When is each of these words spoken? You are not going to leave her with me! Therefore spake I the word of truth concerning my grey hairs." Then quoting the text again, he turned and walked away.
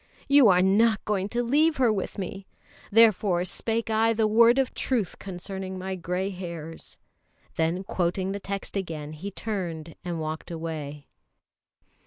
You 0.27 0.47
are 0.47 0.63
not 0.63 1.05
going 1.05 1.29
to 1.29 1.43
leave 1.43 1.77
her 1.77 1.93
with 1.93 2.17
me! 2.17 2.47
Therefore 2.91 3.45
spake 3.45 3.91
I 3.91 4.13
the 4.13 4.25
word 4.27 4.57
of 4.57 4.73
truth 4.73 5.19
concerning 5.19 5.77
my 5.77 5.93
grey 5.95 6.31
hairs." 6.31 6.97
Then 7.55 7.83
quoting 7.83 8.31
the 8.31 8.39
text 8.39 8.75
again, 8.75 9.13
he 9.13 9.29
turned 9.29 9.93
and 10.03 10.19
walked 10.19 10.49
away. 10.49 11.05